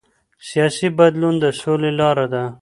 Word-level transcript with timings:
سیاسي 0.49 0.87
بدلون 0.97 1.35
د 1.39 1.45
سولې 1.61 1.91
لاره 1.99 2.25
ده 2.33 2.43